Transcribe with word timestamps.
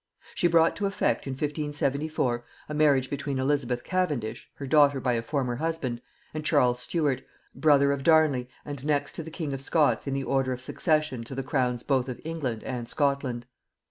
She 0.33 0.47
brought 0.47 0.75
to 0.77 0.87
effect 0.87 1.27
in 1.27 1.33
1574 1.33 2.43
a 2.69 2.73
marriage 2.73 3.07
between 3.07 3.37
Elizabeth 3.37 3.83
Cavendish, 3.83 4.49
her 4.55 4.65
daughter 4.65 4.99
by 4.99 5.13
a 5.13 5.21
former 5.21 5.57
husband, 5.57 6.01
and 6.33 6.43
Charles 6.43 6.79
Stuart, 6.79 7.21
brother 7.53 7.91
of 7.91 8.01
Darnley 8.03 8.49
and 8.65 8.83
next 8.83 9.13
to 9.13 9.21
the 9.21 9.29
king 9.29 9.53
of 9.53 9.61
Scots 9.61 10.07
in 10.07 10.15
the 10.15 10.23
order 10.23 10.51
of 10.53 10.59
succession 10.59 11.23
to 11.25 11.35
the 11.35 11.43
crowns 11.43 11.83
both 11.83 12.09
of 12.09 12.19
England 12.25 12.63
and 12.63 12.89
Scotland. 12.89 13.45